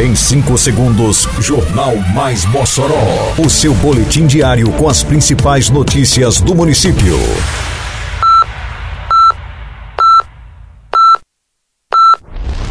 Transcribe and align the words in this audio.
Em 0.00 0.14
5 0.14 0.56
segundos, 0.56 1.28
Jornal 1.40 1.94
Mais 2.14 2.46
Mossoró. 2.46 3.34
O 3.36 3.50
seu 3.50 3.74
boletim 3.74 4.26
diário 4.26 4.72
com 4.72 4.88
as 4.88 5.02
principais 5.02 5.68
notícias 5.68 6.40
do 6.40 6.54
município. 6.54 7.18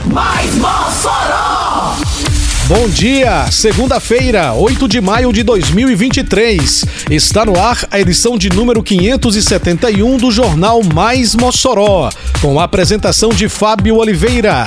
Mais 0.08 0.56
Mossoró! 0.56 1.98
Bom 2.68 2.90
dia, 2.90 3.46
segunda-feira, 3.52 4.54
8 4.54 4.88
de 4.88 5.00
maio 5.00 5.32
de 5.32 5.44
2023. 5.44 6.84
Está 7.12 7.46
no 7.46 7.60
ar 7.60 7.78
a 7.92 8.00
edição 8.00 8.40
de 8.40 8.50
número 8.50 8.82
571 8.82 10.18
do 10.18 10.32
Jornal 10.32 10.82
Mais 10.82 11.36
Mossoró, 11.36 12.10
com 12.42 12.60
a 12.60 12.64
apresentação 12.64 13.30
de 13.30 13.48
Fábio 13.48 13.98
Oliveira. 13.98 14.66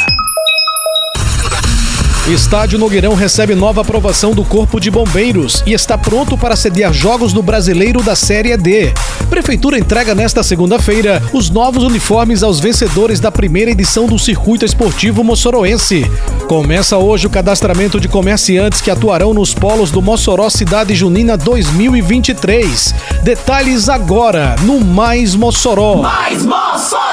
Estádio 2.29 2.79
Nogueirão 2.79 3.15
recebe 3.15 3.53
nova 3.53 3.81
aprovação 3.81 4.31
do 4.33 4.45
Corpo 4.45 4.79
de 4.79 4.93
Bombeiros 4.93 5.61
e 5.67 5.73
está 5.73 5.99
pronto 5.99 6.39
para 6.39 6.55
sediar 6.55 6.93
jogos 6.93 7.33
do 7.33 7.43
Brasileiro 7.43 8.01
da 8.01 8.15
Série 8.15 8.57
D. 8.57 8.95
Prefeitura 9.29 9.77
entrega 9.77 10.15
nesta 10.15 10.41
segunda-feira 10.41 11.21
os 11.33 11.51
novos 11.51 11.83
uniformes 11.83 12.45
aos 12.45 12.61
vencedores 12.61 13.19
da 13.19 13.33
primeira 13.33 13.73
edição 13.73 14.07
do 14.07 14.21
Circuito 14.21 14.65
Esportivo 14.65 15.25
Moçoroense. 15.25 16.09
Começa 16.47 16.97
hoje 16.97 17.27
o 17.27 17.31
cadastramento 17.31 17.99
de 17.99 18.07
comerciantes 18.07 18.81
que 18.81 18.91
atuarão 18.91 19.35
nos 19.35 19.53
polos 19.53 19.91
do 19.91 20.01
Mossoró 20.01 20.49
Cidade 20.49 20.95
Junina 20.95 21.37
2023. 21.37 22.95
Detalhes 23.25 23.89
agora 23.89 24.55
no 24.63 24.81
Mais 24.81 25.35
Mossoró. 25.35 25.97
Mais 25.97 26.47
Mossoró! 26.47 27.12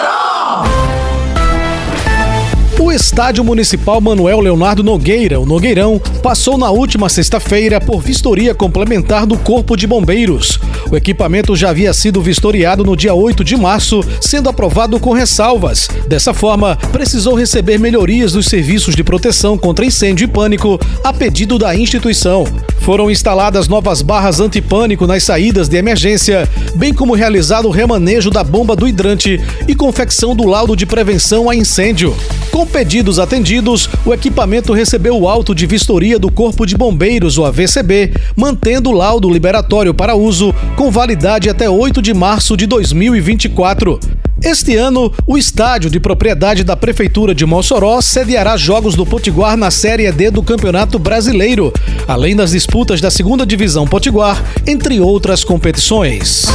Estádio 2.92 3.44
Municipal 3.44 4.02
Manuel 4.02 4.40
Leonardo 4.40 4.84
Nogueira, 4.84 5.40
o 5.40 5.46
Nogueirão, 5.46 6.02
passou 6.20 6.58
na 6.58 6.70
última 6.70 7.08
sexta-feira 7.08 7.80
por 7.80 8.02
vistoria 8.02 8.54
complementar 8.54 9.26
do 9.26 9.38
Corpo 9.38 9.76
de 9.76 9.88
Bombeiros. 9.88 10.60
O 10.92 10.96
equipamento 10.96 11.56
já 11.56 11.70
havia 11.70 11.94
sido 11.94 12.22
vistoriado 12.22 12.84
no 12.84 12.96
dia 12.96 13.14
8 13.14 13.44
de 13.44 13.56
março, 13.56 14.04
sendo 14.20 14.50
aprovado 14.50 15.00
com 15.00 15.14
ressalvas. 15.14 15.88
Dessa 16.08 16.34
forma, 16.34 16.76
precisou 16.92 17.36
receber 17.36 17.80
melhorias 17.80 18.34
dos 18.34 18.48
serviços 18.48 18.96
de 18.96 19.04
proteção 19.04 19.58
contra 19.58 19.86
incêndio 19.86 20.26
e 20.26 20.28
pânico 20.28 20.80
a 21.04 21.14
pedido 21.14 21.58
da 21.58 21.76
instituição. 21.76 22.44
Foram 22.80 23.10
instaladas 23.10 23.68
novas 23.68 24.02
barras 24.02 24.40
antipânico 24.40 25.08
nas 25.08 25.24
saídas 25.24 25.70
de 25.70 25.78
emergência, 25.78 26.50
bem 26.76 26.94
como 26.94 27.14
realizado 27.14 27.68
o 27.68 27.72
remanejo 27.72 28.30
da 28.30 28.44
bomba 28.44 28.76
do 28.76 28.88
hidrante 28.88 29.40
e 29.68 29.76
confecção 29.76 30.36
do 30.36 30.46
laudo 30.46 30.76
de 30.76 30.86
prevenção 30.86 31.50
a 31.50 31.56
incêndio. 31.56 32.16
Com 32.52 32.66
pedidos 32.66 33.20
atendidos, 33.20 33.88
o 34.06 34.14
equipamento 34.14 34.74
recebeu 34.74 35.16
o 35.16 35.28
auto 35.28 35.54
de 35.54 35.68
vistoria 35.68 36.09
do 36.18 36.32
Corpo 36.32 36.66
de 36.66 36.78
Bombeiros, 36.78 37.38
o 37.38 37.46
AVCB, 37.46 38.14
mantendo 38.36 38.90
o 38.90 38.94
laudo 38.94 39.30
liberatório 39.30 39.94
para 39.94 40.16
uso 40.16 40.56
com 40.76 40.90
validade 40.90 41.50
até 41.50 41.70
8 41.70 42.02
de 42.02 42.14
março 42.14 42.56
de 42.56 42.66
2024. 42.66 44.00
Este 44.42 44.78
ano, 44.78 45.14
o 45.28 45.38
estádio 45.38 45.90
de 45.90 46.00
propriedade 46.00 46.64
da 46.64 46.76
Prefeitura 46.76 47.36
de 47.36 47.46
Mossoró 47.46 48.00
sediará 48.00 48.56
jogos 48.56 48.96
do 48.96 49.06
Potiguar 49.06 49.58
na 49.58 49.70
Série 49.70 50.10
D 50.14 50.32
do 50.32 50.42
Campeonato 50.42 50.98
Brasileiro, 50.98 51.74
além 52.08 52.36
das 52.36 52.52
disputas 52.52 53.02
da 53.02 53.12
segunda 53.12 53.46
Divisão 53.46 53.86
Potiguar, 53.86 54.42
entre 54.66 55.02
outras 55.02 55.44
competições. 55.44 56.46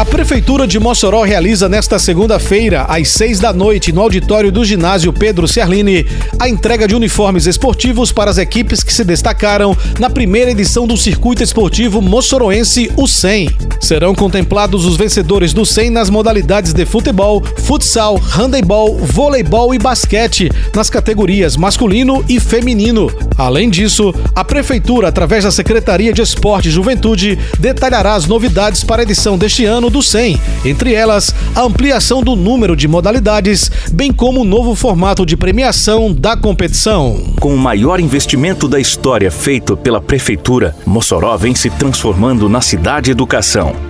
A 0.00 0.04
Prefeitura 0.06 0.66
de 0.66 0.80
Mossoró 0.80 1.22
realiza 1.24 1.68
nesta 1.68 1.98
segunda-feira, 1.98 2.86
às 2.88 3.10
seis 3.10 3.38
da 3.38 3.52
noite, 3.52 3.92
no 3.92 4.00
auditório 4.00 4.50
do 4.50 4.64
ginásio 4.64 5.12
Pedro 5.12 5.46
Ciarline, 5.46 6.06
a 6.38 6.48
entrega 6.48 6.88
de 6.88 6.94
uniformes 6.94 7.44
esportivos 7.44 8.10
para 8.10 8.30
as 8.30 8.38
equipes 8.38 8.82
que 8.82 8.94
se 8.94 9.04
destacaram 9.04 9.76
na 9.98 10.08
primeira 10.08 10.52
edição 10.52 10.86
do 10.86 10.96
Circuito 10.96 11.42
Esportivo 11.42 12.00
Mossoroense, 12.00 12.90
o 12.96 13.06
100. 13.06 13.50
Serão 13.78 14.14
contemplados 14.14 14.86
os 14.86 14.96
vencedores 14.96 15.52
do 15.52 15.66
100 15.66 15.90
nas 15.90 16.08
modalidades 16.08 16.72
de 16.72 16.86
futebol, 16.86 17.42
futsal, 17.58 18.16
handebol, 18.16 18.96
voleibol 18.96 19.74
e 19.74 19.78
basquete, 19.78 20.50
nas 20.74 20.88
categorias 20.88 21.58
masculino 21.58 22.24
e 22.26 22.40
feminino. 22.40 23.10
Além 23.36 23.68
disso, 23.68 24.14
a 24.34 24.42
Prefeitura, 24.44 25.08
através 25.08 25.44
da 25.44 25.50
Secretaria 25.50 26.12
de 26.12 26.22
Esporte 26.22 26.68
e 26.68 26.72
Juventude, 26.72 27.38
detalhará 27.58 28.14
as 28.14 28.26
novidades 28.26 28.82
para 28.82 29.02
a 29.02 29.04
edição 29.04 29.36
deste 29.36 29.66
ano 29.66 29.89
do 29.90 30.02
100, 30.02 30.40
entre 30.64 30.94
elas 30.94 31.34
a 31.54 31.62
ampliação 31.62 32.22
do 32.22 32.34
número 32.34 32.74
de 32.74 32.88
modalidades, 32.88 33.70
bem 33.92 34.12
como 34.12 34.40
o 34.40 34.44
novo 34.44 34.74
formato 34.74 35.26
de 35.26 35.36
premiação 35.36 36.12
da 36.12 36.36
competição. 36.36 37.34
Com 37.40 37.54
o 37.54 37.58
maior 37.58 38.00
investimento 38.00 38.68
da 38.68 38.80
história 38.80 39.30
feito 39.30 39.76
pela 39.76 40.00
Prefeitura, 40.00 40.74
Mossoró 40.86 41.36
vem 41.36 41.54
se 41.54 41.70
transformando 41.70 42.48
na 42.48 42.60
cidade 42.60 43.10
educação. 43.10 43.89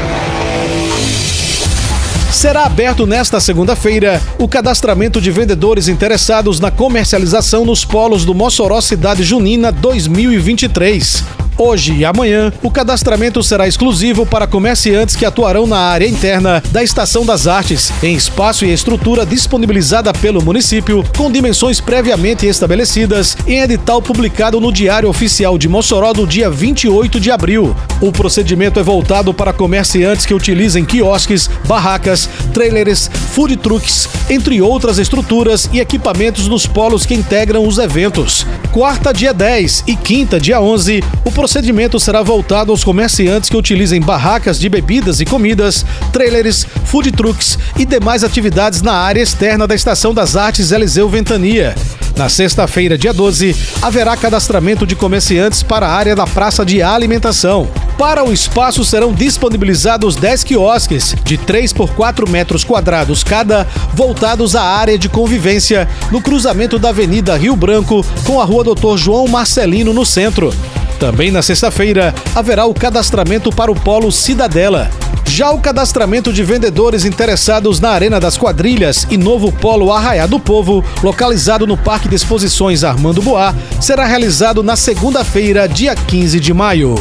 Será 2.31 2.63
aberto 2.65 3.05
nesta 3.05 3.41
segunda-feira 3.41 4.21
o 4.39 4.47
cadastramento 4.47 5.19
de 5.19 5.29
vendedores 5.29 5.89
interessados 5.89 6.61
na 6.61 6.71
comercialização 6.71 7.65
nos 7.65 7.83
polos 7.83 8.23
do 8.23 8.33
Mossoró 8.33 8.79
Cidade 8.79 9.21
Junina 9.21 9.69
2023. 9.69 11.25
Hoje 11.57 11.93
e 11.93 12.05
amanhã, 12.05 12.51
o 12.63 12.71
cadastramento 12.71 13.43
será 13.43 13.67
exclusivo 13.67 14.25
para 14.25 14.47
comerciantes 14.47 15.15
que 15.15 15.25
atuarão 15.25 15.67
na 15.67 15.77
área 15.77 16.07
interna 16.07 16.63
da 16.71 16.81
Estação 16.81 17.25
das 17.25 17.47
Artes, 17.47 17.91
em 18.01 18.15
espaço 18.15 18.65
e 18.65 18.71
estrutura 18.71 19.25
disponibilizada 19.25 20.13
pelo 20.13 20.41
município, 20.41 21.03
com 21.15 21.29
dimensões 21.29 21.81
previamente 21.81 22.47
estabelecidas, 22.47 23.37
em 23.45 23.59
edital 23.59 24.01
publicado 24.01 24.59
no 24.59 24.71
Diário 24.71 25.09
Oficial 25.09 25.57
de 25.57 25.67
Mossoró 25.67 26.13
do 26.13 26.25
dia 26.25 26.49
28 26.49 27.19
de 27.19 27.29
abril. 27.29 27.75
O 28.01 28.11
procedimento 28.11 28.79
é 28.79 28.83
voltado 28.83 29.31
para 29.31 29.53
comerciantes 29.53 30.25
que 30.25 30.33
utilizem 30.33 30.83
quiosques, 30.83 31.47
barracas, 31.67 32.27
trailers, 32.51 33.07
food 33.31 33.55
trucks, 33.57 34.09
entre 34.27 34.59
outras 34.59 34.97
estruturas 34.97 35.69
e 35.71 35.79
equipamentos 35.79 36.47
nos 36.47 36.65
polos 36.65 37.05
que 37.05 37.13
integram 37.13 37.63
os 37.63 37.77
eventos. 37.77 38.47
Quarta, 38.71 39.13
dia 39.13 39.35
10 39.35 39.83
e 39.85 39.95
quinta, 39.95 40.39
dia 40.39 40.59
11, 40.59 41.03
o 41.23 41.31
procedimento 41.31 41.99
será 41.99 42.23
voltado 42.23 42.71
aos 42.71 42.83
comerciantes 42.83 43.51
que 43.51 43.57
utilizem 43.57 44.01
barracas 44.01 44.59
de 44.59 44.67
bebidas 44.67 45.19
e 45.19 45.25
comidas, 45.25 45.85
trailers, 46.11 46.65
food 46.85 47.11
trucks 47.11 47.59
e 47.77 47.85
demais 47.85 48.23
atividades 48.23 48.81
na 48.81 48.93
área 48.93 49.21
externa 49.21 49.67
da 49.67 49.75
Estação 49.75 50.11
das 50.11 50.35
Artes 50.35 50.71
Eliseu 50.71 51.07
Ventania. 51.07 51.75
Na 52.15 52.29
sexta-feira, 52.29 52.97
dia 52.97 53.13
12, 53.13 53.55
haverá 53.81 54.15
cadastramento 54.15 54.85
de 54.85 54.95
comerciantes 54.95 55.63
para 55.63 55.87
a 55.87 55.91
área 55.91 56.15
da 56.15 56.27
praça 56.27 56.65
de 56.65 56.81
alimentação. 56.81 57.67
Para 57.97 58.23
o 58.23 58.33
espaço 58.33 58.83
serão 58.83 59.13
disponibilizados 59.13 60.15
10 60.15 60.43
quiosques 60.43 61.15
de 61.23 61.37
3 61.37 61.71
por 61.73 61.91
4 61.91 62.29
metros 62.29 62.63
quadrados 62.63 63.23
cada, 63.23 63.67
voltados 63.93 64.55
à 64.55 64.63
área 64.63 64.97
de 64.97 65.07
convivência, 65.07 65.87
no 66.11 66.21
cruzamento 66.21 66.79
da 66.79 66.89
Avenida 66.89 67.37
Rio 67.37 67.55
Branco 67.55 68.05
com 68.25 68.41
a 68.41 68.45
Rua 68.45 68.63
Doutor 68.63 68.97
João 68.97 69.27
Marcelino 69.27 69.93
no 69.93 70.05
centro. 70.05 70.53
Também 71.01 71.31
na 71.31 71.41
sexta-feira 71.41 72.13
haverá 72.35 72.65
o 72.65 72.75
cadastramento 72.75 73.49
para 73.49 73.71
o 73.71 73.75
Polo 73.75 74.11
Cidadela. 74.11 74.87
Já 75.25 75.49
o 75.49 75.59
cadastramento 75.59 76.31
de 76.31 76.43
vendedores 76.43 77.05
interessados 77.05 77.79
na 77.79 77.89
Arena 77.89 78.19
das 78.19 78.37
Quadrilhas 78.37 79.07
e 79.09 79.17
novo 79.17 79.51
Polo 79.51 79.91
Arraiá 79.91 80.27
do 80.27 80.39
Povo, 80.39 80.85
localizado 81.01 81.65
no 81.65 81.75
Parque 81.75 82.07
de 82.07 82.13
Exposições 82.13 82.83
Armando 82.83 83.19
Boá, 83.19 83.51
será 83.81 84.05
realizado 84.05 84.61
na 84.61 84.75
segunda-feira, 84.75 85.67
dia 85.67 85.95
15 85.95 86.39
de 86.39 86.53
maio. 86.53 86.93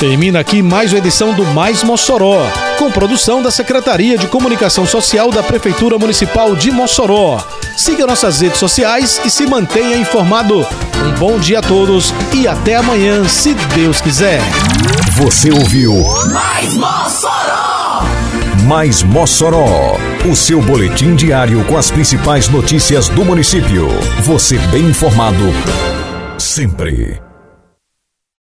Termina 0.00 0.40
aqui 0.40 0.62
mais 0.62 0.92
uma 0.92 0.98
edição 0.98 1.32
do 1.34 1.44
Mais 1.44 1.84
Mossoró, 1.84 2.50
com 2.80 2.90
produção 2.90 3.40
da 3.40 3.52
Secretaria 3.52 4.18
de 4.18 4.26
Comunicação 4.26 4.84
Social 4.84 5.30
da 5.30 5.44
Prefeitura 5.44 5.96
Municipal 6.00 6.56
de 6.56 6.72
Mossoró. 6.72 7.38
Siga 7.76 8.08
nossas 8.08 8.40
redes 8.40 8.58
sociais 8.58 9.20
e 9.24 9.30
se 9.30 9.46
mantenha 9.46 9.96
informado. 9.96 10.66
Um 11.04 11.12
bom 11.18 11.38
dia 11.38 11.60
a 11.60 11.62
todos 11.62 12.12
e 12.32 12.46
até 12.46 12.76
amanhã, 12.76 13.24
se 13.26 13.54
Deus 13.74 14.00
quiser. 14.00 14.40
Você 15.12 15.50
ouviu 15.50 15.94
Mais 16.32 16.74
Mossoró! 16.74 18.02
Mais 18.66 19.02
Mossoró, 19.02 19.96
o 20.30 20.36
seu 20.36 20.60
boletim 20.60 21.14
diário 21.14 21.64
com 21.64 21.76
as 21.76 21.90
principais 21.90 22.48
notícias 22.48 23.08
do 23.08 23.24
município. 23.24 23.88
Você 24.22 24.58
bem 24.70 24.84
informado 24.84 25.44
sempre. 26.38 27.29